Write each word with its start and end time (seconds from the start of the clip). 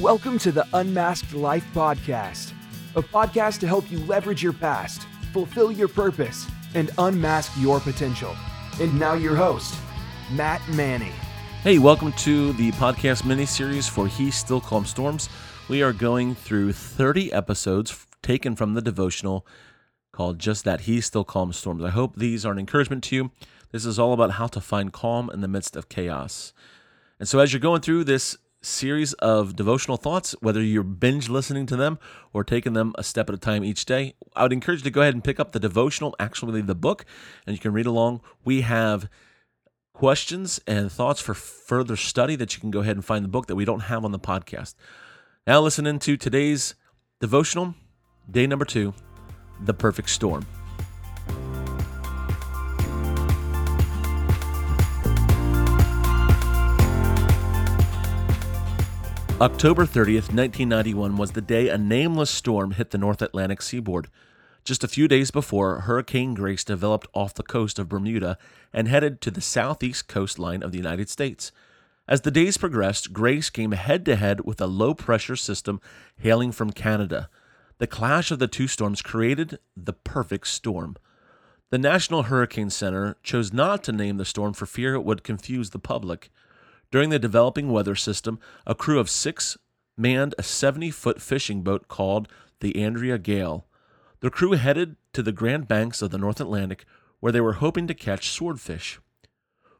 Welcome 0.00 0.38
to 0.40 0.52
the 0.52 0.64
Unmasked 0.74 1.34
Life 1.34 1.66
Podcast, 1.74 2.52
a 2.94 3.02
podcast 3.02 3.58
to 3.58 3.66
help 3.66 3.90
you 3.90 3.98
leverage 4.04 4.44
your 4.44 4.52
past, 4.52 5.08
fulfill 5.32 5.72
your 5.72 5.88
purpose, 5.88 6.46
and 6.74 6.92
unmask 6.98 7.50
your 7.58 7.80
potential. 7.80 8.36
And 8.80 8.96
now, 8.96 9.14
your 9.14 9.34
host, 9.34 9.74
Matt 10.30 10.62
Manney. 10.68 11.10
Hey, 11.64 11.80
welcome 11.80 12.12
to 12.12 12.52
the 12.52 12.70
podcast 12.72 13.24
mini 13.24 13.44
series 13.44 13.88
for 13.88 14.06
He 14.06 14.30
Still 14.30 14.60
Calms 14.60 14.90
Storms. 14.90 15.28
We 15.68 15.82
are 15.82 15.92
going 15.92 16.36
through 16.36 16.74
30 16.74 17.32
episodes 17.32 18.06
taken 18.22 18.54
from 18.54 18.74
the 18.74 18.80
devotional 18.80 19.44
called 20.12 20.38
Just 20.38 20.64
That 20.64 20.82
He 20.82 21.00
Still 21.00 21.24
Calms 21.24 21.56
Storms. 21.56 21.82
I 21.82 21.90
hope 21.90 22.14
these 22.14 22.46
are 22.46 22.52
an 22.52 22.60
encouragement 22.60 23.02
to 23.04 23.16
you. 23.16 23.30
This 23.72 23.84
is 23.84 23.98
all 23.98 24.12
about 24.12 24.30
how 24.30 24.46
to 24.46 24.60
find 24.60 24.92
calm 24.92 25.28
in 25.28 25.40
the 25.40 25.48
midst 25.48 25.74
of 25.74 25.88
chaos. 25.88 26.52
And 27.18 27.28
so, 27.28 27.40
as 27.40 27.52
you're 27.52 27.58
going 27.58 27.80
through 27.80 28.04
this 28.04 28.38
series 28.60 29.12
of 29.14 29.56
devotional 29.56 29.96
thoughts, 29.96 30.34
whether 30.40 30.62
you're 30.62 30.82
binge 30.82 31.28
listening 31.28 31.66
to 31.66 31.76
them 31.76 31.98
or 32.32 32.44
taking 32.44 32.72
them 32.72 32.92
a 32.96 33.04
step 33.04 33.28
at 33.28 33.34
a 33.34 33.38
time 33.38 33.64
each 33.64 33.84
day, 33.84 34.14
I 34.34 34.42
would 34.42 34.52
encourage 34.52 34.80
you 34.80 34.84
to 34.84 34.90
go 34.90 35.02
ahead 35.02 35.14
and 35.14 35.22
pick 35.22 35.38
up 35.38 35.52
the 35.52 35.60
devotional, 35.60 36.14
actually 36.18 36.60
the 36.60 36.74
book, 36.74 37.04
and 37.46 37.54
you 37.54 37.60
can 37.60 37.72
read 37.72 37.86
along. 37.86 38.20
We 38.44 38.62
have 38.62 39.08
questions 39.92 40.60
and 40.66 40.90
thoughts 40.90 41.20
for 41.20 41.34
further 41.34 41.96
study 41.96 42.36
that 42.36 42.54
you 42.54 42.60
can 42.60 42.70
go 42.70 42.80
ahead 42.80 42.96
and 42.96 43.04
find 43.04 43.24
the 43.24 43.28
book 43.28 43.46
that 43.46 43.56
we 43.56 43.64
don't 43.64 43.80
have 43.80 44.04
on 44.04 44.12
the 44.12 44.18
podcast. 44.18 44.74
Now, 45.46 45.60
listen 45.60 45.86
into 45.86 46.16
today's 46.16 46.74
devotional, 47.20 47.74
day 48.30 48.46
number 48.46 48.64
two 48.64 48.94
The 49.60 49.74
Perfect 49.74 50.10
Storm. 50.10 50.46
October 59.40 59.86
30th, 59.86 60.34
1991 60.34 61.16
was 61.16 61.30
the 61.30 61.40
day 61.40 61.68
a 61.68 61.78
nameless 61.78 62.28
storm 62.28 62.72
hit 62.72 62.90
the 62.90 62.98
North 62.98 63.22
Atlantic 63.22 63.62
seaboard. 63.62 64.08
Just 64.64 64.82
a 64.82 64.88
few 64.88 65.06
days 65.06 65.30
before, 65.30 65.82
Hurricane 65.82 66.34
Grace 66.34 66.64
developed 66.64 67.06
off 67.14 67.34
the 67.34 67.44
coast 67.44 67.78
of 67.78 67.88
Bermuda 67.88 68.36
and 68.72 68.88
headed 68.88 69.20
to 69.20 69.30
the 69.30 69.40
southeast 69.40 70.08
coastline 70.08 70.60
of 70.60 70.72
the 70.72 70.76
United 70.76 71.08
States. 71.08 71.52
As 72.08 72.22
the 72.22 72.32
days 72.32 72.56
progressed, 72.56 73.12
Grace 73.12 73.48
came 73.48 73.70
head 73.70 74.04
to 74.06 74.16
head 74.16 74.40
with 74.40 74.60
a 74.60 74.66
low 74.66 74.92
pressure 74.92 75.36
system 75.36 75.80
hailing 76.18 76.50
from 76.50 76.72
Canada. 76.72 77.30
The 77.78 77.86
clash 77.86 78.32
of 78.32 78.40
the 78.40 78.48
two 78.48 78.66
storms 78.66 79.02
created 79.02 79.60
the 79.76 79.92
perfect 79.92 80.48
storm. 80.48 80.96
The 81.70 81.78
National 81.78 82.24
Hurricane 82.24 82.70
Center 82.70 83.16
chose 83.22 83.52
not 83.52 83.84
to 83.84 83.92
name 83.92 84.16
the 84.16 84.24
storm 84.24 84.52
for 84.52 84.66
fear 84.66 84.94
it 84.94 85.04
would 85.04 85.22
confuse 85.22 85.70
the 85.70 85.78
public. 85.78 86.28
During 86.90 87.10
the 87.10 87.18
developing 87.18 87.70
weather 87.70 87.94
system, 87.94 88.38
a 88.66 88.74
crew 88.74 88.98
of 88.98 89.10
six 89.10 89.58
manned 89.96 90.34
a 90.38 90.42
70 90.42 90.90
foot 90.90 91.20
fishing 91.20 91.62
boat 91.62 91.88
called 91.88 92.28
the 92.60 92.82
Andrea 92.82 93.18
Gail. 93.18 93.66
The 94.20 94.30
crew 94.30 94.52
headed 94.52 94.96
to 95.12 95.22
the 95.22 95.32
Grand 95.32 95.68
Banks 95.68 96.00
of 96.00 96.10
the 96.10 96.18
North 96.18 96.40
Atlantic, 96.40 96.84
where 97.20 97.32
they 97.32 97.40
were 97.40 97.54
hoping 97.54 97.86
to 97.88 97.94
catch 97.94 98.30
swordfish. 98.30 99.00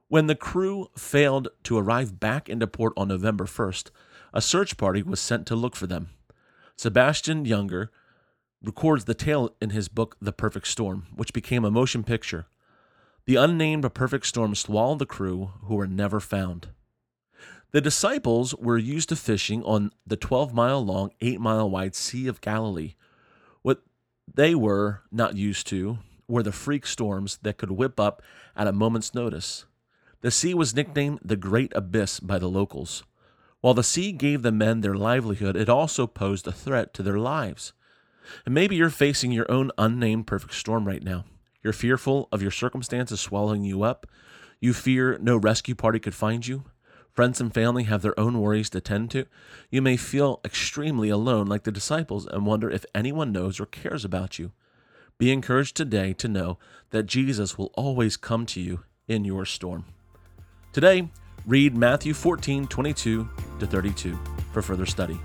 When 0.08 0.26
the 0.26 0.34
crew 0.34 0.88
failed 0.96 1.48
to 1.64 1.78
arrive 1.78 2.20
back 2.20 2.48
into 2.48 2.66
port 2.66 2.92
on 2.96 3.08
November 3.08 3.44
1st, 3.44 3.90
a 4.32 4.40
search 4.42 4.76
party 4.76 5.02
was 5.02 5.20
sent 5.20 5.46
to 5.46 5.56
look 5.56 5.76
for 5.76 5.86
them. 5.86 6.10
Sebastian 6.76 7.44
Junger 7.44 7.88
records 8.62 9.04
the 9.04 9.14
tale 9.14 9.54
in 9.60 9.70
his 9.70 9.88
book 9.88 10.16
The 10.20 10.32
Perfect 10.32 10.66
Storm, 10.68 11.06
which 11.14 11.32
became 11.32 11.64
a 11.64 11.70
motion 11.70 12.04
picture. 12.04 12.46
The 13.24 13.36
unnamed 13.36 13.92
perfect 13.94 14.26
storm 14.26 14.54
swallowed 14.54 14.98
the 14.98 15.06
crew, 15.06 15.52
who 15.64 15.74
were 15.74 15.86
never 15.86 16.20
found. 16.20 16.68
The 17.70 17.80
disciples 17.82 18.54
were 18.54 18.78
used 18.78 19.10
to 19.10 19.16
fishing 19.16 19.62
on 19.62 19.92
the 20.06 20.16
12 20.16 20.54
mile 20.54 20.84
long, 20.84 21.10
8 21.20 21.38
mile 21.38 21.68
wide 21.68 21.94
Sea 21.94 22.26
of 22.26 22.40
Galilee. 22.40 22.94
What 23.60 23.82
they 24.32 24.54
were 24.54 25.02
not 25.12 25.36
used 25.36 25.66
to 25.68 25.98
were 26.26 26.42
the 26.42 26.52
freak 26.52 26.86
storms 26.86 27.38
that 27.42 27.58
could 27.58 27.70
whip 27.70 28.00
up 28.00 28.22
at 28.56 28.66
a 28.66 28.72
moment's 28.72 29.14
notice. 29.14 29.66
The 30.22 30.30
sea 30.30 30.54
was 30.54 30.74
nicknamed 30.74 31.20
the 31.22 31.36
Great 31.36 31.72
Abyss 31.74 32.20
by 32.20 32.38
the 32.38 32.48
locals. 32.48 33.04
While 33.60 33.74
the 33.74 33.82
sea 33.82 34.12
gave 34.12 34.42
the 34.42 34.52
men 34.52 34.80
their 34.80 34.94
livelihood, 34.94 35.54
it 35.54 35.68
also 35.68 36.06
posed 36.06 36.46
a 36.46 36.52
threat 36.52 36.94
to 36.94 37.02
their 37.02 37.18
lives. 37.18 37.72
And 38.46 38.54
maybe 38.54 38.76
you're 38.76 38.90
facing 38.90 39.30
your 39.30 39.50
own 39.50 39.72
unnamed 39.76 40.26
perfect 40.26 40.54
storm 40.54 40.86
right 40.86 41.02
now. 41.02 41.24
You're 41.62 41.72
fearful 41.72 42.28
of 42.32 42.40
your 42.40 42.50
circumstances 42.50 43.20
swallowing 43.20 43.64
you 43.64 43.82
up. 43.82 44.06
You 44.60 44.72
fear 44.72 45.18
no 45.20 45.36
rescue 45.36 45.74
party 45.74 45.98
could 45.98 46.14
find 46.14 46.46
you. 46.46 46.64
Friends 47.18 47.40
and 47.40 47.52
family 47.52 47.82
have 47.82 48.02
their 48.02 48.16
own 48.16 48.40
worries 48.40 48.70
to 48.70 48.80
tend 48.80 49.10
to. 49.10 49.26
You 49.70 49.82
may 49.82 49.96
feel 49.96 50.40
extremely 50.44 51.08
alone, 51.08 51.48
like 51.48 51.64
the 51.64 51.72
disciples, 51.72 52.28
and 52.28 52.46
wonder 52.46 52.70
if 52.70 52.86
anyone 52.94 53.32
knows 53.32 53.58
or 53.58 53.66
cares 53.66 54.04
about 54.04 54.38
you. 54.38 54.52
Be 55.18 55.32
encouraged 55.32 55.76
today 55.76 56.12
to 56.12 56.28
know 56.28 56.58
that 56.90 57.06
Jesus 57.06 57.58
will 57.58 57.72
always 57.74 58.16
come 58.16 58.46
to 58.46 58.60
you 58.60 58.84
in 59.08 59.24
your 59.24 59.44
storm. 59.44 59.84
Today, 60.72 61.08
read 61.44 61.76
Matthew 61.76 62.14
14 62.14 62.68
22 62.68 63.28
to 63.58 63.66
32 63.66 64.16
for 64.52 64.62
further 64.62 64.86
study. 64.86 65.18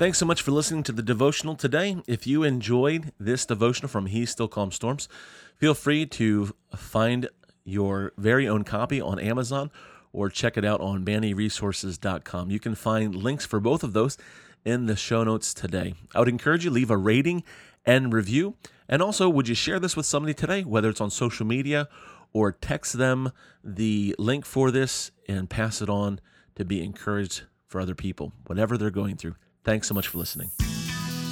Thanks 0.00 0.16
so 0.16 0.24
much 0.24 0.40
for 0.40 0.50
listening 0.50 0.82
to 0.84 0.92
the 0.92 1.02
devotional 1.02 1.56
today. 1.56 1.98
If 2.06 2.26
you 2.26 2.42
enjoyed 2.42 3.12
this 3.20 3.44
devotional 3.44 3.90
from 3.90 4.06
He 4.06 4.24
Still 4.24 4.48
Calms 4.48 4.74
Storms, 4.74 5.10
feel 5.58 5.74
free 5.74 6.06
to 6.06 6.54
find 6.74 7.28
your 7.64 8.14
very 8.16 8.48
own 8.48 8.64
copy 8.64 8.98
on 8.98 9.18
Amazon 9.18 9.70
or 10.14 10.30
check 10.30 10.56
it 10.56 10.64
out 10.64 10.80
on 10.80 11.04
manneyresources.com. 11.04 12.50
You 12.50 12.58
can 12.58 12.74
find 12.74 13.14
links 13.14 13.44
for 13.44 13.60
both 13.60 13.84
of 13.84 13.92
those 13.92 14.16
in 14.64 14.86
the 14.86 14.96
show 14.96 15.22
notes 15.22 15.52
today. 15.52 15.92
I 16.14 16.20
would 16.20 16.28
encourage 16.28 16.64
you 16.64 16.70
leave 16.70 16.90
a 16.90 16.96
rating 16.96 17.44
and 17.84 18.10
review. 18.10 18.54
And 18.88 19.02
also, 19.02 19.28
would 19.28 19.48
you 19.48 19.54
share 19.54 19.78
this 19.78 19.96
with 19.98 20.06
somebody 20.06 20.32
today, 20.32 20.64
whether 20.64 20.88
it's 20.88 21.02
on 21.02 21.10
social 21.10 21.44
media 21.44 21.90
or 22.32 22.52
text 22.52 22.94
them 22.94 23.32
the 23.62 24.16
link 24.18 24.46
for 24.46 24.70
this 24.70 25.10
and 25.28 25.50
pass 25.50 25.82
it 25.82 25.90
on 25.90 26.20
to 26.54 26.64
be 26.64 26.82
encouraged 26.82 27.42
for 27.66 27.82
other 27.82 27.94
people, 27.94 28.32
whatever 28.46 28.78
they're 28.78 28.88
going 28.88 29.18
through. 29.18 29.34
Thanks 29.64 29.88
so 29.88 29.94
much 29.94 30.08
for 30.08 30.18
listening. 30.18 30.50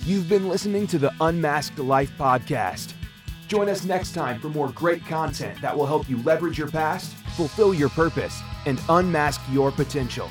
You've 0.05 0.29
been 0.29 0.49
listening 0.49 0.87
to 0.89 0.99
the 0.99 1.13
Unmasked 1.21 1.79
Life 1.79 2.13
Podcast. 2.19 2.95
Join 3.47 3.69
us 3.69 3.85
next 3.85 4.13
time 4.13 4.41
for 4.41 4.49
more 4.49 4.69
great 4.71 5.05
content 5.07 5.61
that 5.61 5.77
will 5.77 5.87
help 5.87 6.09
you 6.09 6.23
leverage 6.23 6.59
your 6.59 6.69
past, 6.69 7.15
fulfill 7.37 7.73
your 7.73 7.89
purpose, 7.89 8.41
and 8.67 8.81
unmask 8.91 9.41
your 9.51 9.71
potential. 9.73 10.29